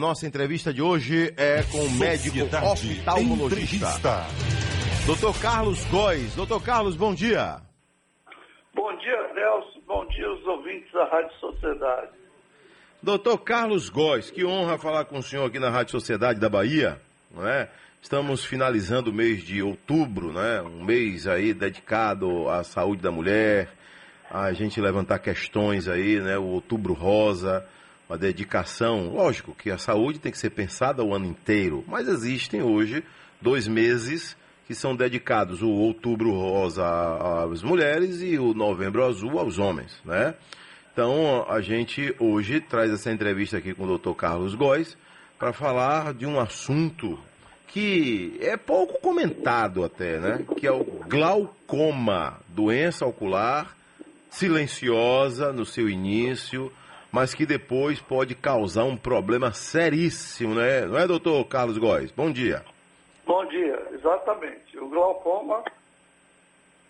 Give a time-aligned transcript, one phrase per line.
[0.00, 4.26] Nossa entrevista de hoje é com o médico oftalmologista.
[5.04, 6.34] Doutor Carlos Góes.
[6.34, 7.60] Doutor Carlos, bom dia.
[8.74, 9.80] Bom dia, Nelson.
[9.86, 12.12] Bom dia aos ouvintes da Rádio Sociedade.
[13.02, 16.98] Doutor Carlos Góes, que honra falar com o senhor aqui na Rádio Sociedade da Bahia,
[17.30, 17.68] não é?
[18.00, 20.62] Estamos finalizando o mês de outubro, né?
[20.62, 23.68] Um mês aí dedicado à saúde da mulher,
[24.30, 26.38] a gente levantar questões aí, né?
[26.38, 27.68] O outubro rosa,
[28.10, 29.08] uma dedicação.
[29.14, 33.04] Lógico que a saúde tem que ser pensada o ano inteiro, mas existem hoje
[33.40, 36.84] dois meses que são dedicados, o outubro rosa
[37.44, 40.34] às mulheres e o novembro azul aos homens, né?
[40.92, 44.12] Então a gente hoje traz essa entrevista aqui com o Dr.
[44.12, 44.96] Carlos Góes
[45.38, 47.18] para falar de um assunto
[47.68, 50.44] que é pouco comentado até, né?
[50.56, 53.76] Que é o glaucoma, doença ocular
[54.28, 56.72] silenciosa no seu início,
[57.12, 60.86] mas que depois pode causar um problema seríssimo, né?
[60.86, 62.10] Não é, doutor Carlos Góes?
[62.12, 62.64] Bom dia.
[63.26, 64.78] Bom dia, exatamente.
[64.78, 65.64] O glaucoma,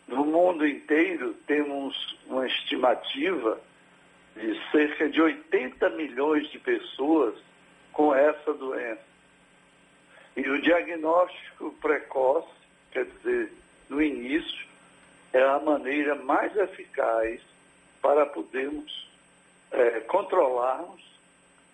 [0.07, 3.59] no mundo inteiro, temos uma estimativa
[4.37, 7.35] de cerca de 80 milhões de pessoas
[7.93, 9.11] com essa doença.
[10.37, 12.49] E o diagnóstico precoce,
[12.93, 13.53] quer dizer,
[13.89, 14.67] no início,
[15.33, 17.41] é a maneira mais eficaz
[18.01, 19.10] para podermos
[19.73, 21.03] é, controlarmos,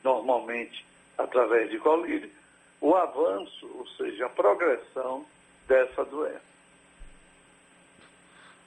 [0.02, 0.84] normalmente
[1.18, 2.30] através de colírio,
[2.80, 5.24] o avanço, ou seja, a progressão
[5.66, 6.42] dessa doença.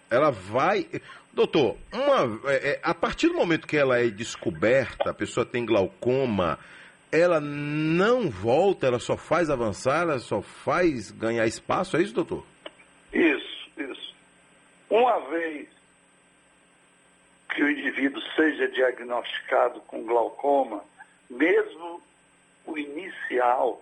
[0.09, 0.87] Ela vai.
[1.31, 5.63] Doutor, uma, é, é, a partir do momento que ela é descoberta, a pessoa tem
[5.63, 6.57] glaucoma,
[7.11, 12.43] ela não volta, ela só faz avançar, ela só faz ganhar espaço, é isso, doutor?
[13.13, 14.15] Isso, isso.
[14.89, 15.67] Uma vez
[17.49, 20.83] que o indivíduo seja diagnosticado com glaucoma,
[21.29, 22.01] mesmo
[22.65, 23.81] o inicial,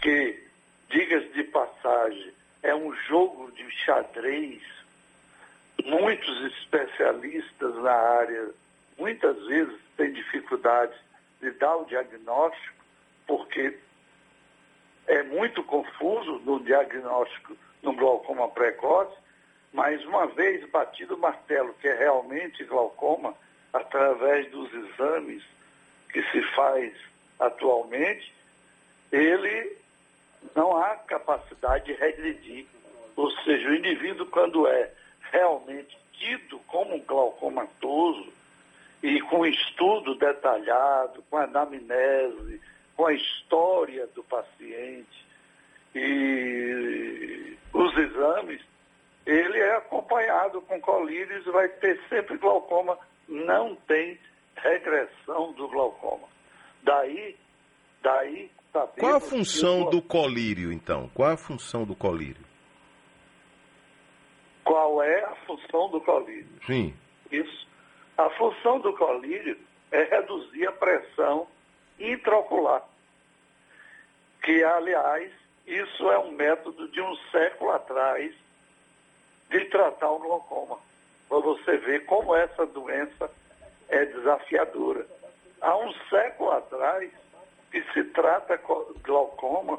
[0.00, 0.42] que,
[0.90, 4.62] diga-se de passagem, é um jogo de xadrez,
[5.84, 8.50] muitos especialistas na área,
[8.98, 10.96] muitas vezes têm dificuldades
[11.40, 12.84] de dar o diagnóstico,
[13.26, 13.78] porque
[15.06, 19.16] é muito confuso no diagnóstico no glaucoma precoce,
[19.72, 23.34] mas uma vez batido o martelo que é realmente glaucoma,
[23.72, 25.42] através dos exames
[26.12, 26.92] que se faz
[27.40, 28.32] atualmente,
[29.10, 29.76] ele
[30.54, 32.66] não há capacidade de regredir.
[33.16, 34.90] Ou seja, o indivíduo, quando é
[35.30, 38.32] realmente tido como um glaucomatoso,
[39.02, 42.60] e com estudo detalhado, com anamnese,
[42.96, 45.26] com a história do paciente
[45.94, 48.62] e os exames,
[49.26, 54.18] ele é acompanhado com colírios e vai ter sempre glaucoma, não tem
[54.56, 56.28] regressão do glaucoma.
[56.82, 57.36] Daí,
[58.02, 58.50] daí
[58.98, 61.10] Qual a função do colírio, então?
[61.14, 62.44] Qual a função do colírio?
[64.64, 66.48] Qual é a função do colírio?
[66.66, 66.94] Sim.
[67.30, 67.68] Isso.
[68.16, 69.58] A função do colírio
[69.90, 71.46] é reduzir a pressão
[71.98, 72.82] intraocular,
[74.42, 75.30] que, aliás,
[75.66, 78.34] isso é um método de um século atrás
[79.52, 80.78] de tratar o glaucoma.
[81.28, 83.30] Para você ver como essa doença
[83.88, 85.06] é desafiadora.
[85.60, 87.10] Há um século atrás
[87.70, 88.60] que se trata
[89.02, 89.78] glaucoma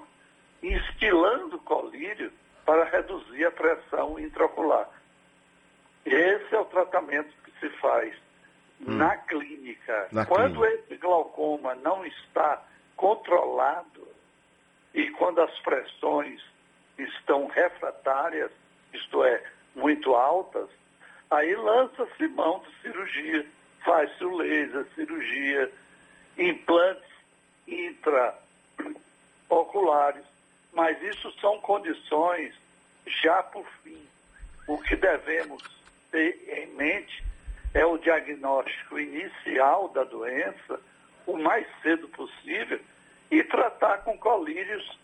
[0.62, 2.32] instilando colírio
[2.66, 4.88] para reduzir a pressão intraocular.
[6.06, 8.14] Esse é o tratamento que se faz
[8.80, 8.96] hum.
[8.96, 10.08] na clínica.
[10.12, 10.84] Na quando clínica.
[10.84, 12.64] esse glaucoma não está
[12.96, 14.08] controlado
[14.94, 16.42] e quando as pressões
[16.98, 18.52] estão refratárias,
[18.94, 19.44] isto é,
[19.76, 20.70] muito altas,
[21.30, 23.46] aí lança-se mão de cirurgia,
[23.84, 25.70] faz-se o laser, cirurgia,
[26.38, 27.12] implantes
[27.68, 30.24] intraoculares,
[30.74, 32.54] mas isso são condições
[33.06, 34.02] já por fim.
[34.68, 35.64] O que devemos
[36.12, 37.24] ter em mente
[37.74, 40.80] é o diagnóstico inicial da doença
[41.26, 42.80] o mais cedo possível
[43.32, 45.00] e tratar com colírios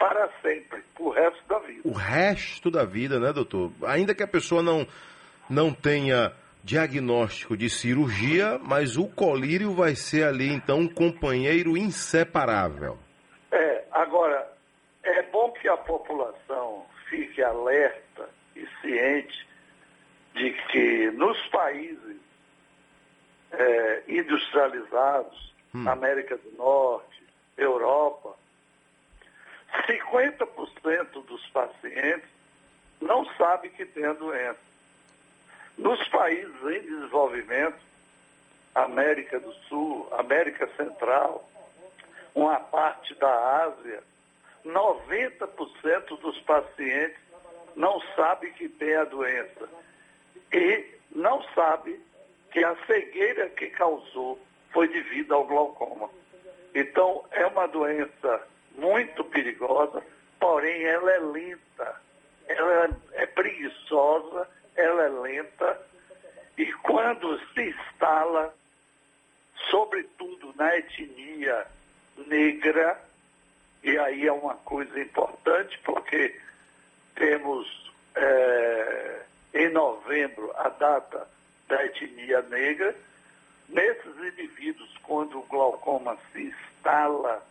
[0.00, 1.80] para sempre, o resto da vida.
[1.84, 3.70] O resto da vida, né, doutor?
[3.86, 4.86] Ainda que a pessoa não,
[5.48, 6.32] não tenha
[6.64, 12.96] diagnóstico de cirurgia, mas o colírio vai ser ali, então, um companheiro inseparável.
[13.52, 14.50] É, agora,
[15.02, 19.46] é bom que a população fique alerta e ciente
[20.34, 22.16] de que nos países
[23.52, 25.86] é, industrializados, hum.
[25.86, 27.22] América do Norte,
[27.58, 28.39] Europa,
[29.86, 32.28] 50% dos pacientes
[33.00, 34.58] não sabem que tem a doença.
[35.78, 37.78] Nos países em desenvolvimento,
[38.74, 41.48] América do Sul, América Central,
[42.34, 44.02] uma parte da Ásia,
[44.64, 47.18] 90% dos pacientes
[47.74, 49.68] não sabe que tem a doença
[50.52, 51.98] e não sabe
[52.50, 54.38] que a cegueira que causou
[54.72, 56.10] foi devido ao glaucoma.
[56.74, 58.46] Então, é uma doença
[58.80, 60.02] muito perigosa,
[60.40, 62.00] porém ela é lenta,
[62.48, 65.80] ela é preguiçosa, ela é lenta,
[66.56, 68.54] e quando se instala,
[69.70, 71.66] sobretudo na etnia
[72.26, 72.98] negra,
[73.82, 76.38] e aí é uma coisa importante, porque
[77.14, 79.20] temos é,
[79.54, 81.28] em novembro a data
[81.68, 82.96] da etnia negra,
[83.68, 87.46] nesses indivíduos, quando o glaucoma se instala,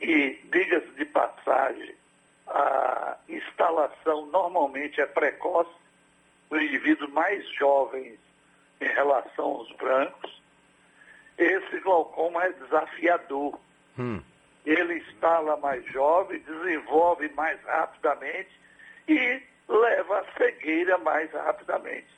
[0.00, 1.94] e diga-se de passagem,
[2.46, 5.70] a instalação normalmente é precoce,
[6.50, 8.18] os indivíduos mais jovens
[8.80, 10.42] em relação aos brancos,
[11.38, 13.58] esse glaucoma é desafiador.
[13.98, 14.22] Hum.
[14.64, 18.50] Ele instala mais jovem, desenvolve mais rapidamente
[19.08, 22.08] e leva a cegueira mais rapidamente.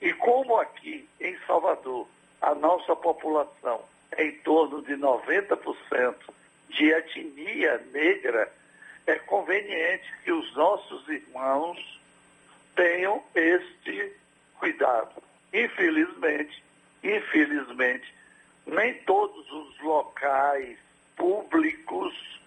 [0.00, 2.06] E como aqui em Salvador
[2.40, 6.14] a nossa população é em torno de 90%
[6.68, 8.52] de etnia negra,
[9.06, 12.00] é conveniente que os nossos irmãos
[12.74, 14.12] tenham este
[14.58, 15.22] cuidado.
[15.52, 16.62] Infelizmente,
[17.02, 18.12] infelizmente,
[18.66, 20.78] nem todos os locais
[21.16, 22.40] públicos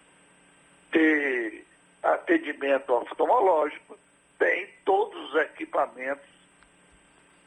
[0.91, 1.63] de
[2.01, 3.97] atendimento oftalmológico
[4.39, 6.25] têm todos os equipamentos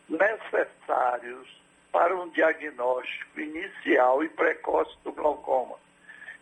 [0.08, 1.48] necessários
[1.92, 5.76] para um diagnóstico inicial e precoce do glaucoma.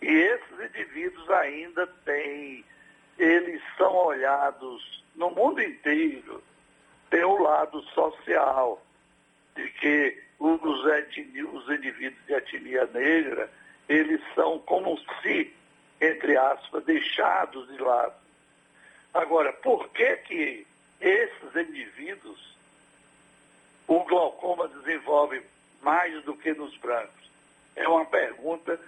[0.01, 2.65] E esses indivíduos ainda têm,
[3.19, 6.43] eles são olhados no mundo inteiro,
[7.11, 8.81] tem o lado social,
[9.57, 13.51] de que os, etni, os indivíduos de etnia negra,
[13.89, 15.53] eles são como se,
[16.01, 18.15] entre aspas, deixados de lado.
[19.13, 20.67] Agora, por que que
[21.01, 22.57] esses indivíduos,
[23.87, 25.43] o glaucoma desenvolve
[25.83, 27.31] mais do que nos brancos?
[27.75, 28.79] É uma pergunta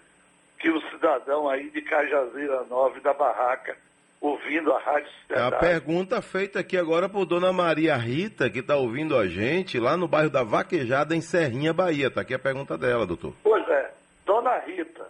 [0.60, 3.76] que o cidadão aí de Cajazeira 9 da Barraca,
[4.20, 5.40] ouvindo a Rádio Cidade.
[5.40, 9.80] É a pergunta feita aqui agora por Dona Maria Rita, que está ouvindo a gente
[9.80, 12.08] lá no bairro da Vaquejada, em Serrinha, Bahia.
[12.08, 13.34] Está aqui a pergunta dela, doutor.
[13.42, 13.90] Pois é.
[14.26, 15.08] Dona Rita,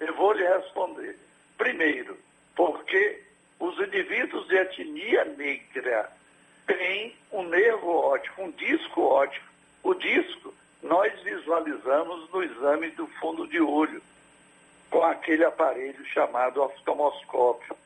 [0.00, 1.16] eu vou lhe responder.
[1.56, 2.18] Primeiro,
[2.56, 3.22] porque
[3.60, 6.10] os indivíduos de etnia negra
[6.66, 9.46] têm um nervo óptico, um disco óptico.
[9.84, 10.52] O disco
[10.82, 14.02] nós visualizamos no exame do fundo de olho
[14.90, 17.76] com aquele aparelho chamado oftalmoscópio.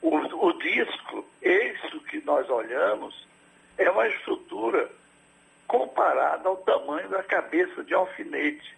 [0.00, 3.26] O, o disco, isso que nós olhamos,
[3.76, 4.88] é uma estrutura
[5.66, 8.76] comparada ao tamanho da cabeça de alfinete.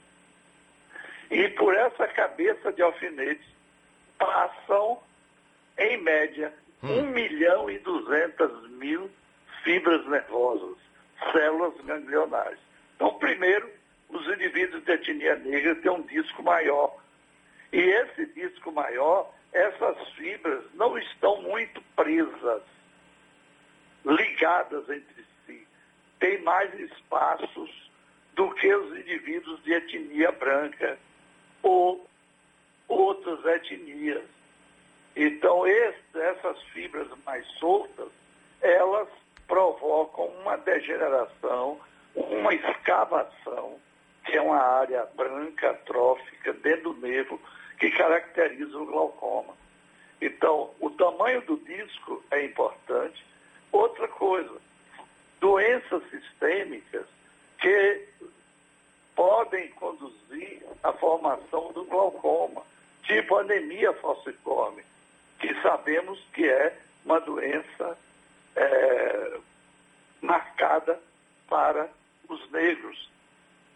[1.31, 3.47] E por essa cabeça de alfinete
[4.19, 4.99] passam,
[5.79, 6.53] em média,
[6.83, 7.01] hum.
[7.01, 9.11] 1 milhão e 200 mil
[9.63, 10.77] fibras nervosas,
[11.33, 12.59] células ganglionares.
[12.97, 13.71] Então, primeiro,
[14.09, 17.00] os indivíduos de etnia negra têm um disco maior
[17.73, 22.63] e esse disco maior, essas fibras não estão muito presas,
[24.05, 25.67] ligadas entre si.
[26.19, 27.91] Tem mais espaços
[28.35, 30.99] do que os indivíduos de etnia branca
[31.63, 32.07] ou
[32.89, 34.25] outras etnias.
[35.15, 38.09] Então, esse, essas fibras mais soltas,
[38.61, 39.09] elas
[39.47, 41.81] provocam uma degeneração,
[42.15, 43.79] uma escavação,
[44.25, 47.41] que é uma área branca, trófica, dentro do nervo,
[47.81, 49.55] que caracteriza o glaucoma.
[50.21, 53.25] Então, o tamanho do disco é importante.
[53.73, 54.55] Outra coisa,
[55.41, 57.07] doenças sistêmicas
[57.59, 58.07] que
[59.17, 62.63] podem conduzir à formação do glaucoma,
[63.05, 64.83] tipo anemia falciforme,
[65.39, 67.97] que sabemos que é uma doença
[68.57, 69.39] é,
[70.21, 71.01] marcada
[71.49, 71.89] para
[72.29, 73.09] os negros.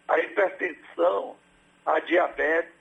[0.07, 1.35] A hipertensão,
[1.83, 2.74] a diabetes,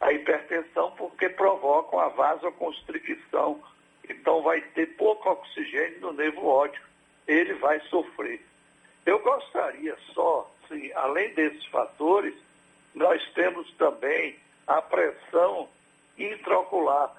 [0.00, 3.62] a hipertensão porque provocam a vasoconstricção.
[4.08, 6.86] Então vai ter pouco oxigênio no nervo óptico,
[7.26, 8.40] ele vai sofrer.
[9.04, 12.34] Eu gostaria só, sim, além desses fatores,
[12.94, 14.36] nós temos também
[14.66, 15.68] a pressão
[16.18, 17.14] intraocular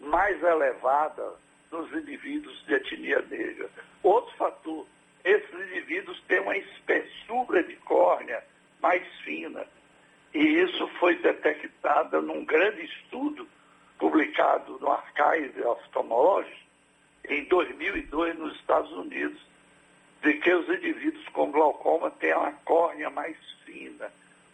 [0.00, 1.34] mais elevada
[1.70, 3.68] nos indivíduos de etnia negra.
[4.02, 4.86] Outro fator,
[5.24, 8.42] esses indivíduos têm uma espessura de córnea
[8.80, 9.66] mais fina.
[10.32, 11.73] E isso foi detectado
[12.20, 13.46] num grande estudo
[13.98, 16.64] publicado no Archive Ophthalmology
[17.28, 19.40] em 2002 nos Estados Unidos,
[20.22, 24.10] de que os indivíduos com glaucoma têm uma córnea mais fina.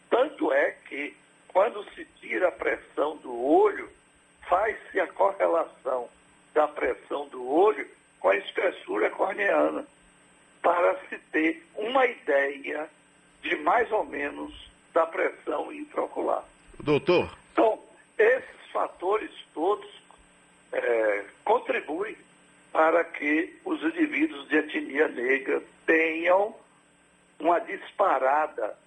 [0.08, 1.14] Tanto é que
[1.48, 3.88] quando se tira a pressão do olho,
[4.48, 6.08] faz-se a correlação
[6.54, 7.86] da pressão do olho
[8.18, 9.86] com a espessura corneana,
[10.62, 12.88] para se ter uma ideia
[13.42, 16.44] de mais ou menos da pressão intraocular.
[16.80, 17.30] Doutor?
[18.20, 19.88] Esses fatores todos
[20.72, 22.14] é, contribuem
[22.70, 26.54] para que os indivíduos de etnia negra tenham
[27.38, 28.78] uma disparada,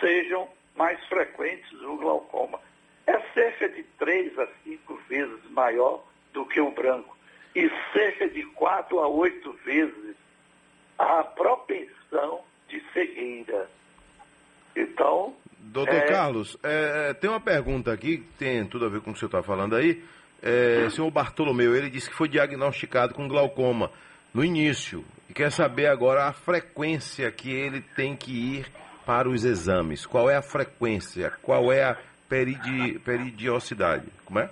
[0.00, 2.60] sejam mais frequentes o glaucoma.
[3.06, 7.16] É cerca de três a cinco vezes maior do que o branco
[7.54, 10.16] e cerca de quatro a oito vezes
[10.98, 13.70] a propensão de cegueira.
[14.74, 15.39] Então.
[15.72, 16.06] Doutor é...
[16.06, 19.18] Carlos, é, é, tem uma pergunta aqui que tem tudo a ver com o que
[19.18, 20.02] o senhor está falando aí.
[20.42, 23.90] É, o senhor Bartolomeu, ele disse que foi diagnosticado com glaucoma
[24.34, 28.66] no início e quer saber agora a frequência que ele tem que ir
[29.06, 30.04] para os exames.
[30.06, 31.32] Qual é a frequência?
[31.42, 31.96] Qual é a
[32.28, 34.08] peridi, peridiosidade?
[34.24, 34.50] Como é?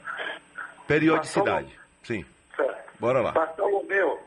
[0.87, 1.77] Periodicidade.
[2.05, 2.25] Sim.
[2.55, 2.93] Certo.
[3.01, 3.33] Bora lá.
[3.33, 4.21] Bartolomeu,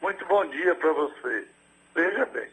[0.00, 1.48] muito bom dia para você.
[1.94, 2.48] Veja bem,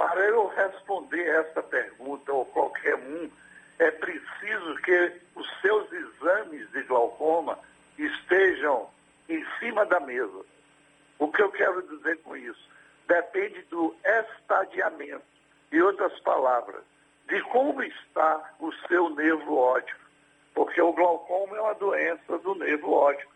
[0.00, 3.30] para eu responder essa pergunta ou qualquer um,
[3.78, 7.58] é preciso que os seus exames de glaucoma
[7.98, 8.88] estejam
[9.28, 10.40] em cima da mesa.
[11.18, 12.66] O que eu quero dizer com isso?
[13.06, 15.22] Depende do estadiamento.
[15.70, 16.82] Em outras palavras,
[17.28, 20.00] de como está o seu nervo óptico.
[20.54, 23.32] Porque o glaucoma é uma doença do nervo óptico.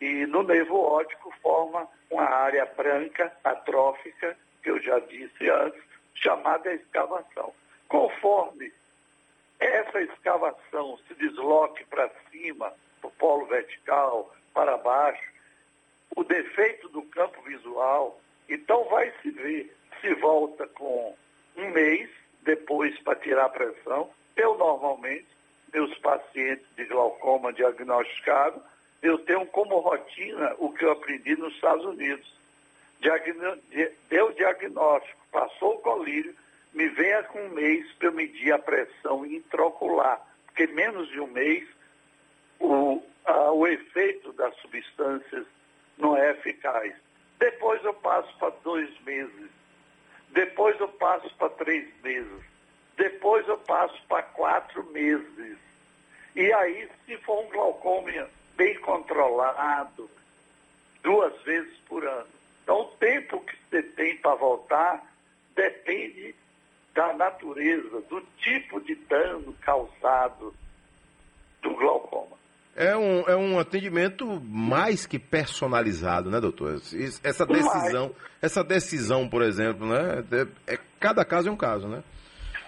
[0.00, 6.72] E no nervo óptico forma uma área branca, atrófica, que eu já disse antes, chamada
[6.72, 7.52] escavação.
[7.88, 8.72] Conforme
[9.58, 15.30] essa escavação se desloque para cima, para o polo vertical, para baixo,
[16.16, 21.14] o defeito do campo visual, então vai se ver se volta com
[21.56, 22.10] um mês
[22.42, 24.10] depois para tirar a pressão.
[24.36, 25.26] Eu normalmente,
[25.72, 28.62] meus pacientes de glaucoma diagnosticados,
[29.02, 32.39] eu tenho como rotina o que eu aprendi nos Estados Unidos.
[33.00, 33.58] Diagno...
[34.08, 36.34] Deu diagnóstico, passou o colírio,
[36.72, 41.26] me venha com um mês para eu medir a pressão intraocular, porque menos de um
[41.26, 41.66] mês
[42.58, 45.46] o, a, o efeito das substâncias
[45.98, 46.94] não é eficaz.
[47.38, 49.50] Depois eu passo para dois meses,
[50.28, 52.44] depois eu passo para três meses,
[52.96, 55.58] depois eu passo para quatro meses.
[56.36, 60.08] E aí, se for um glaucoma bem controlado,
[61.02, 62.39] duas vezes por ano.
[62.62, 65.04] Então, o tempo que você tem para voltar
[65.54, 66.34] depende
[66.94, 70.54] da natureza, do tipo de dano causado
[71.62, 72.38] do glaucoma.
[72.76, 76.80] É um, é um atendimento mais que personalizado, né, doutor?
[77.22, 80.24] Essa decisão, essa decisão, por exemplo, né?
[80.66, 82.02] É, cada caso é um caso, né?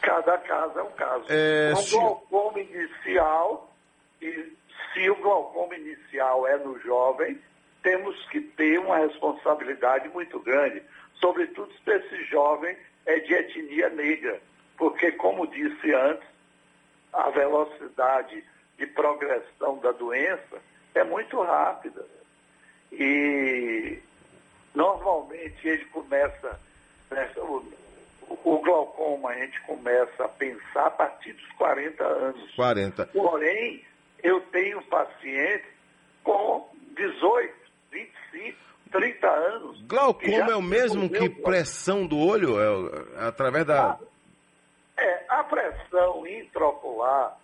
[0.03, 1.25] Cada caso é um caso.
[1.29, 1.95] É, o se...
[1.95, 3.73] glaucoma inicial,
[4.21, 4.53] e
[4.93, 7.39] se o glaucoma inicial é no jovem,
[7.83, 10.83] temos que ter uma responsabilidade muito grande,
[11.15, 14.41] sobretudo se esse jovem é de etnia negra,
[14.77, 16.27] porque, como disse antes,
[17.13, 18.45] a velocidade
[18.79, 20.61] de progressão da doença
[20.95, 22.05] é muito rápida.
[22.91, 23.99] E
[24.75, 26.61] normalmente ele começa,
[27.11, 27.65] né, o,
[28.45, 32.55] o, glaucoma a gente começa a pensar a partir dos 40 anos.
[32.55, 33.07] 40.
[33.07, 33.85] Porém,
[34.23, 35.67] eu tenho pacientes
[36.23, 37.62] com 18,
[37.93, 38.59] 25,
[38.91, 39.83] 30 anos.
[39.83, 42.59] Glaucoma é o mesmo que pressão do olho?
[42.59, 43.99] É, através da.
[44.97, 47.37] É, a pressão intraocular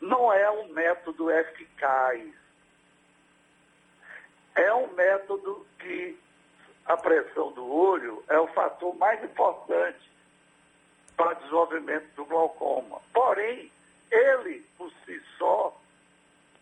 [0.00, 2.22] não é um método eficaz.
[4.54, 6.18] É um método que
[6.86, 10.10] a pressão do olho é o fator mais importante
[11.16, 13.00] para o desenvolvimento do glaucoma.
[13.12, 13.70] Porém,
[14.10, 15.76] ele, por si só,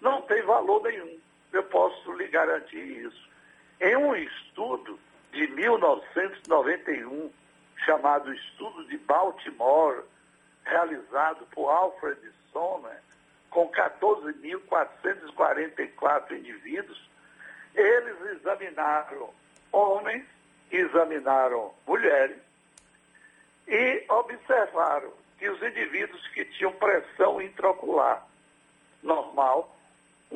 [0.01, 1.19] não tem valor nenhum.
[1.55, 3.29] Eu posso lhe garantir isso.
[3.81, 4.99] Em um estudo
[5.31, 7.31] de 1991,
[7.85, 10.03] chamado Estudo de Baltimore,
[10.65, 12.19] realizado por Alfred
[12.53, 13.01] Sommer,
[13.51, 17.09] com 14.444 indivíduos,
[17.73, 19.33] eles examinaram
[19.71, 20.27] homens,
[20.73, 22.43] examinaram mulheres
[23.69, 28.27] e observaram que os indivíduos que tinham pressão intraocular
[29.05, 29.74] normal,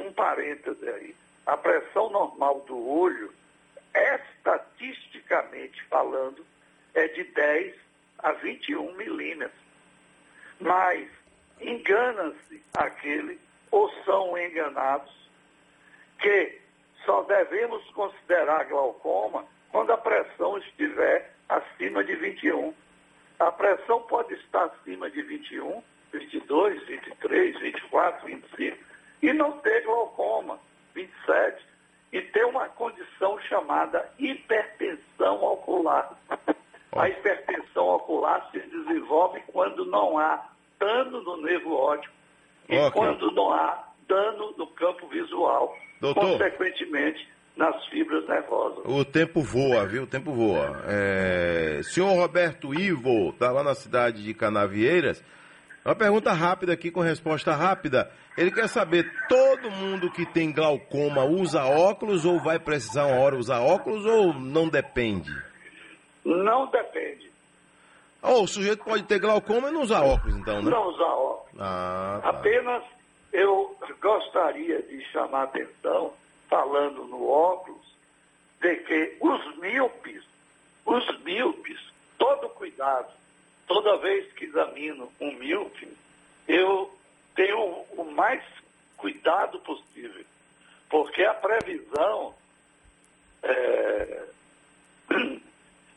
[0.01, 1.15] um parêntese aí,
[1.47, 3.33] a pressão normal do olho,
[3.95, 6.45] estatisticamente falando,
[6.95, 7.75] é de 10
[8.19, 9.61] a 21 milímetros.
[10.61, 11.09] Mas
[11.61, 13.41] engana-se aquele,
[13.71, 15.13] ou são enganados,
[16.19, 16.59] que
[17.05, 22.75] só devemos considerar glaucoma quando a pressão estiver acima de 21.
[23.39, 28.79] A pressão pode estar acima de 21 22, 23, 24, 25,
[29.23, 30.59] e não ter glaucoma,
[30.95, 31.65] 27,
[32.13, 36.17] e ter uma condição chamada hipertensão ocular.
[36.97, 40.49] A hipertensão ocular se desenvolve quando não há
[40.79, 42.15] dano no nervo óptico
[42.69, 42.91] e okay.
[42.91, 45.77] quando não há dano no campo visual.
[46.01, 48.85] Doutor, consequentemente, nas fibras nervosas.
[48.85, 50.05] O tempo voa, viu?
[50.05, 50.81] O tempo voa.
[50.87, 51.81] É...
[51.83, 55.23] Senhor Roberto Ivo, está lá na cidade de Canavieiras.
[55.85, 58.11] Uma pergunta rápida aqui com resposta rápida.
[58.37, 63.37] Ele quer saber, todo mundo que tem glaucoma usa óculos ou vai precisar uma hora
[63.37, 65.31] usar óculos ou não depende?
[66.25, 67.31] Não depende.
[68.23, 70.71] Oh, o sujeito pode ter glaucoma e não usar óculos, então, né?
[70.71, 71.61] Não usar óculos.
[71.61, 72.29] Ah, tá.
[72.31, 72.83] Apenas
[73.33, 76.13] eu gostaria de chamar a atenção,
[76.49, 77.87] falando no óculos,
[78.61, 80.23] de que os míopes,
[80.85, 81.79] os míopes,
[82.19, 83.09] todo cuidado,
[83.69, 85.89] toda vez que examino um míope,
[86.49, 86.93] eu
[87.37, 88.43] tenho o mais
[88.97, 90.25] cuidado possível,
[90.89, 92.35] porque a previsão
[93.43, 94.25] é,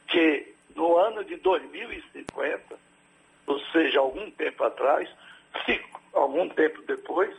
[0.07, 2.77] que no ano de 2050,
[3.47, 5.09] ou seja, algum tempo atrás,
[6.13, 7.35] algum tempo depois,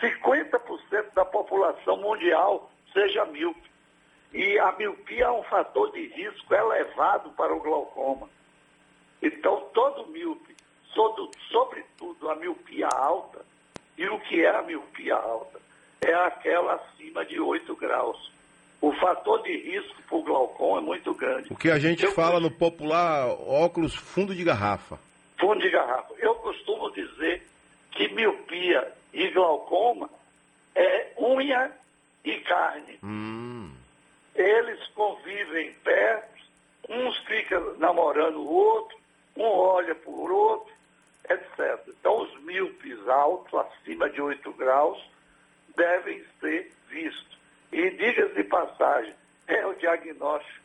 [0.00, 3.70] 50% da população mundial seja míope.
[4.32, 8.28] E a miopia é um fator de risco elevado para o glaucoma.
[9.22, 10.54] Então, todo míope,
[11.50, 13.44] sobretudo a miopia alta,
[13.96, 15.60] e o que é a miopia alta?
[16.00, 18.32] É aquela acima de 8 graus.
[18.80, 21.52] O fator de risco para o glaucoma é muito grande.
[21.52, 24.98] O que a gente Eu fala no popular óculos fundo de garrafa.
[25.38, 26.12] Fundo de garrafa.
[26.18, 27.46] Eu costumo dizer
[27.92, 30.10] que miopia e glaucoma
[30.74, 31.70] é unha
[32.24, 32.98] e carne.
[33.04, 33.70] Hum.
[34.34, 36.42] Eles convivem perto,
[36.88, 38.96] uns ficam namorando o outro,
[39.36, 40.72] um olha por outro,
[41.28, 41.80] etc.
[41.88, 44.98] Então, os míopes altos, acima de 8 graus,
[45.76, 47.38] devem ser vistos.
[47.72, 49.14] E, diga de passagem,
[49.48, 50.62] é o diagnóstico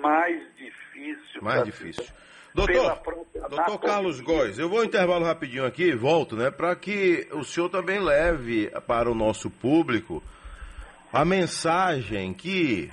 [0.00, 1.42] mais difícil.
[1.42, 2.06] Mais difícil.
[2.54, 3.02] Doutor,
[3.50, 7.68] doutor Carlos Góes, eu vou intervalo rapidinho aqui e volto, né, para que o senhor
[7.68, 10.22] também leve para o nosso público
[11.12, 12.90] a mensagem que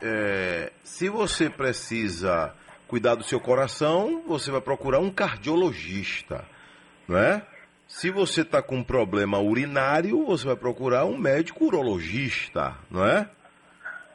[0.00, 2.54] é, se você precisa
[2.88, 6.44] cuidar do seu coração, você vai procurar um cardiologista,
[7.08, 7.42] não é?
[7.88, 13.28] Se você está com um problema urinário, você vai procurar um médico urologista, não é?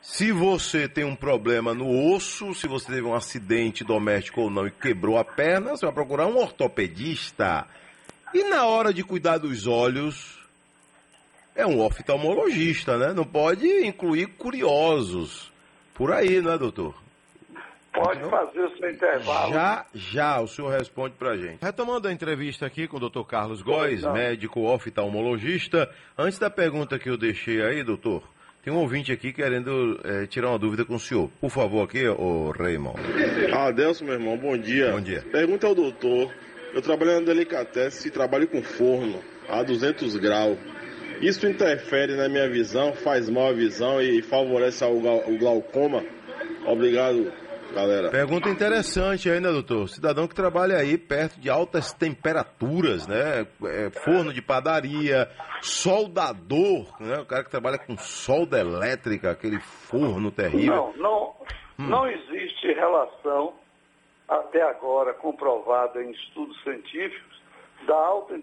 [0.01, 4.65] Se você tem um problema no osso, se você teve um acidente doméstico ou não
[4.65, 7.67] e quebrou a perna, você vai procurar um ortopedista.
[8.33, 10.39] E na hora de cuidar dos olhos,
[11.55, 13.13] é um oftalmologista, né?
[13.13, 15.51] Não pode incluir curiosos
[15.93, 16.95] por aí, não é, doutor?
[17.93, 19.53] Pode fazer o seu intervalo.
[19.53, 21.61] Já, já, o senhor responde pra gente.
[21.61, 25.89] Retomando a entrevista aqui com o doutor Carlos Góes, médico oftalmologista.
[26.17, 28.23] Antes da pergunta que eu deixei aí, doutor,
[28.63, 31.29] tem um ouvinte aqui querendo é, tirar uma dúvida com o senhor.
[31.41, 32.99] Por favor, aqui, o Raymond.
[33.53, 34.91] Adelson, meu irmão, bom dia.
[34.91, 35.21] Bom dia.
[35.31, 36.31] Pergunta ao doutor.
[36.73, 40.57] Eu trabalho na Delicatessen e trabalho com forno a 200 graus.
[41.21, 46.03] Isso interfere na minha visão, faz mal a visão e favorece o glaucoma?
[46.65, 47.31] Obrigado,
[47.71, 48.09] galera.
[48.09, 49.87] Pergunta interessante ainda, doutor.
[49.89, 53.47] Cidadão que trabalha aí perto de altas temperaturas, né?
[53.65, 55.29] É, forno de padaria,
[55.61, 57.19] soldador, né?
[57.19, 60.93] O cara que trabalha com solda elétrica, aquele forno terrível.
[60.97, 61.35] Não, não,
[61.79, 61.89] hum.
[61.89, 63.53] não existe relação
[64.27, 67.41] até agora comprovada em estudos científicos
[67.85, 68.35] da alta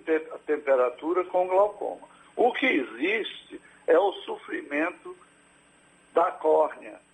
[0.47, 2.07] temperatura com glaucoma.
[2.37, 5.17] O que existe é o sofrimento
[6.13, 7.08] da córnea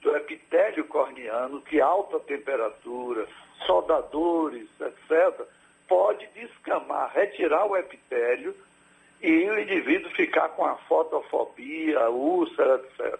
[0.00, 3.26] do epitélio corneano, que alta temperatura,
[3.66, 5.46] soldadores, etc.,
[5.88, 8.54] pode descamar, retirar o epitélio
[9.20, 13.18] e o indivíduo ficar com a fotofobia, úlcera, etc.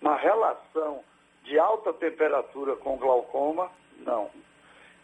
[0.00, 1.04] Uma relação
[1.44, 4.30] de alta temperatura com glaucoma, não.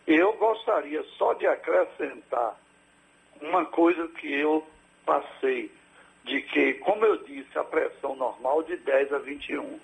[0.06, 2.56] Eu gostaria só de acrescentar
[3.42, 4.66] uma coisa que eu
[5.04, 5.70] passei,
[6.24, 9.78] de que, como eu disse, a pressão normal de 10 a 21.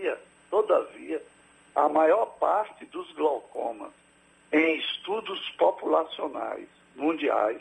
[0.00, 0.18] Todavia,
[0.50, 1.22] todavia,
[1.74, 3.92] a maior parte dos glaucomas
[4.50, 7.60] em estudos populacionais mundiais,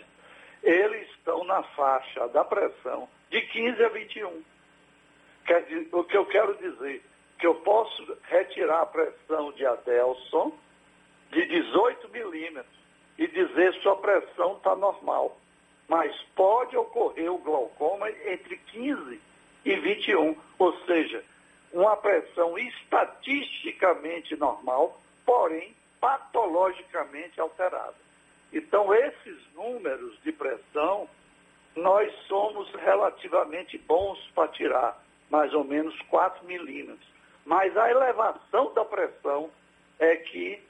[0.64, 4.44] eles estão na faixa da pressão de 15 a 21.
[5.46, 7.04] Quer dizer, o que eu quero dizer,
[7.38, 10.54] que eu posso retirar a pressão de Adelson
[11.32, 12.80] de 18 milímetros
[13.18, 15.38] e dizer sua pressão está normal.
[15.88, 19.20] Mas pode ocorrer o glaucoma entre 15
[19.66, 21.24] e 21, ou seja,
[21.72, 27.96] uma pressão estatisticamente normal, porém patologicamente alterada.
[28.52, 31.08] Então, esses números de pressão,
[31.76, 37.08] nós somos relativamente bons para tirar, mais ou menos 4 milímetros.
[37.46, 39.52] Mas a elevação da pressão
[40.00, 40.62] é que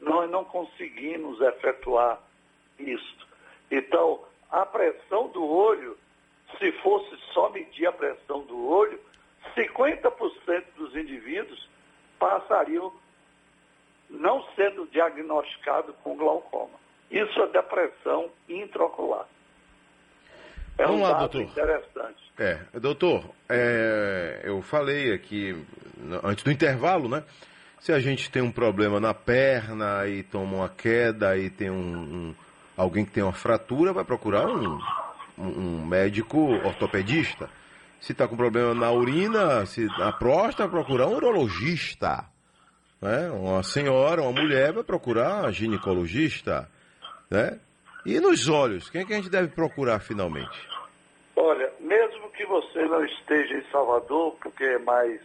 [0.00, 2.20] nós não conseguimos efetuar
[2.78, 3.28] isso.
[3.70, 5.98] Então, a pressão do olho,
[6.58, 9.00] se fosse só medir a pressão do olho,
[9.56, 11.68] 50% dos indivíduos
[12.18, 12.92] passariam
[14.10, 16.78] não sendo diagnosticados com glaucoma.
[17.10, 19.26] Isso é depressão intraocular.
[20.76, 21.42] É Vamos um lá, doutor.
[21.42, 22.32] interessante.
[22.38, 25.56] É, doutor, é, eu falei aqui
[26.22, 27.22] antes do intervalo, né?
[27.78, 31.76] Se a gente tem um problema na perna e toma uma queda e tem um,
[31.76, 32.34] um
[32.76, 34.80] alguém que tem uma fratura, vai procurar um,
[35.38, 37.48] um médico ortopedista.
[38.00, 42.24] Se está com problema na urina, se na próstata, procurar um urologista.
[43.00, 43.30] Né?
[43.30, 46.68] Uma senhora, uma mulher vai procurar um ginecologista.
[47.30, 47.58] Né?
[48.04, 50.68] E nos olhos, quem é que a gente deve procurar finalmente?
[51.36, 55.20] Olha, mesmo que você não esteja em Salvador, porque é mais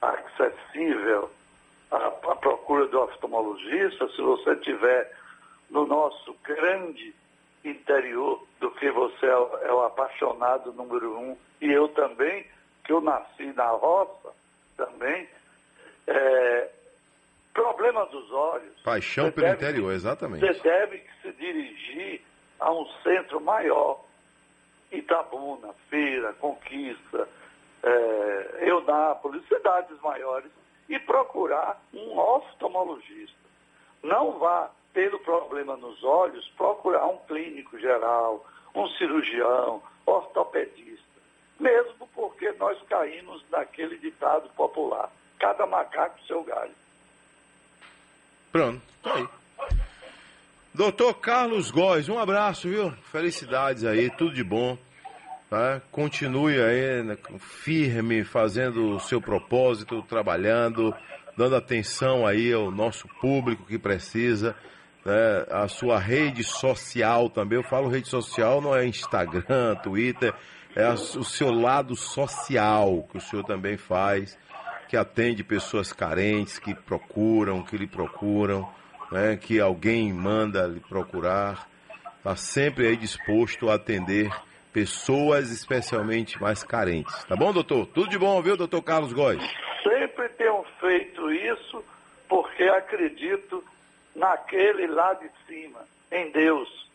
[0.00, 1.30] acessível
[1.90, 5.10] a, a procura do oftalmologista, se você tiver
[5.70, 7.14] no nosso grande
[7.64, 12.46] interior, do que você é, é o apaixonado número um, e eu também,
[12.84, 14.32] que eu nasci na roça
[14.76, 15.28] também,
[16.06, 16.70] é,
[17.52, 18.80] problema dos olhos.
[18.82, 20.46] Paixão pelo deve, interior, exatamente.
[20.46, 22.20] Você deve se dirigir
[22.60, 24.04] a um centro maior.
[24.92, 27.28] Itabuna, Feira, Conquista,
[27.82, 30.50] é, Eunápolis, cidades maiores,
[30.88, 33.36] e procurar um oftalmologista.
[34.02, 37.53] Não vá, tendo problema nos olhos, procurar um clínico
[39.14, 41.04] cirurgião, ortopedista.
[41.60, 46.72] Mesmo porque nós caímos naquele ditado popular: cada macaco seu galho.
[48.50, 49.28] Pronto, tá aí.
[50.72, 52.90] Doutor Carlos Góes, um abraço, viu?
[53.12, 54.76] Felicidades aí, tudo de bom.
[55.48, 55.80] Tá?
[55.92, 60.92] Continue aí né, firme, fazendo o seu propósito, trabalhando,
[61.36, 64.56] dando atenção aí ao nosso público que precisa.
[65.04, 65.46] Né?
[65.50, 67.58] A sua rede social também.
[67.58, 70.32] Eu falo rede social, não é Instagram, Twitter,
[70.74, 74.36] é o seu lado social que o senhor também faz,
[74.88, 78.68] que atende pessoas carentes, que procuram, que lhe procuram
[79.14, 81.68] né, que alguém manda lhe procurar,
[82.16, 84.28] está sempre aí disposto a atender
[84.72, 87.24] pessoas especialmente mais carentes.
[87.24, 87.86] Tá bom, doutor?
[87.86, 89.40] Tudo de bom, viu, doutor Carlos Góes?
[89.84, 91.84] Sempre tenho feito isso
[92.28, 93.62] porque acredito
[94.14, 96.88] naquele lá de cima, em Deus.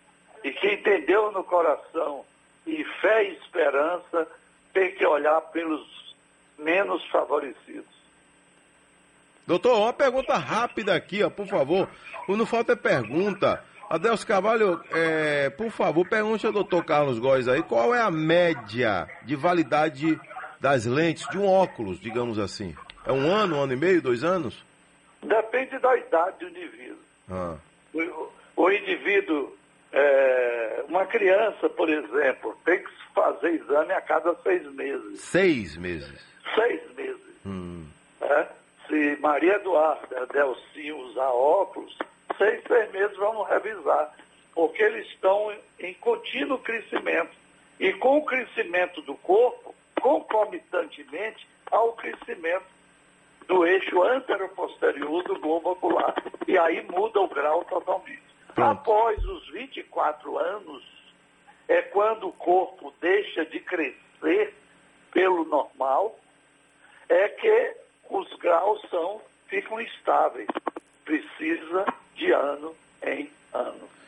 [0.44, 2.26] E quem entendeu no coração
[2.66, 4.28] e fé e esperança
[4.74, 6.16] tem que olhar pelos
[6.58, 8.00] menos favorecidos.
[9.46, 11.90] Doutor, uma pergunta rápida aqui, ó, por favor.
[12.28, 13.64] Não falta pergunta.
[13.90, 19.08] Adelso Carvalho, é, por favor, pergunte ao doutor Carlos Góes aí qual é a média
[19.24, 20.20] de validade
[20.60, 22.76] das lentes de um óculos, digamos assim.
[23.04, 24.64] É um ano, um ano e meio, dois anos?
[25.24, 26.79] Depende da idade do indivíduo.
[27.30, 27.58] Ah.
[27.94, 29.56] O, o, indivíduo,
[29.92, 35.20] é, uma criança, por exemplo, tem que fazer exame a cada seis meses.
[35.20, 36.26] Seis meses?
[36.56, 37.22] Seis meses.
[37.46, 37.86] Hum.
[38.22, 38.60] É?
[38.90, 41.96] se Maria Eduarda Delcinho usar óculos,
[42.38, 44.14] seis, seis meses vamos revisar,
[44.54, 47.38] porque eles estão em contínuo crescimento.
[47.80, 52.66] E com o crescimento do corpo, concomitantemente ao crescimento
[53.50, 56.14] do eixo antero-posterior do globo ocular.
[56.48, 58.22] E aí muda o grau totalmente.
[58.54, 58.80] Pronto.
[58.80, 60.84] Após os 24 anos,
[61.68, 64.54] é quando o corpo deixa de crescer
[65.12, 66.20] pelo normal,
[67.10, 67.76] é que
[68.08, 70.48] os graus são, ficam estáveis.
[71.04, 73.90] Precisa de ano em ano.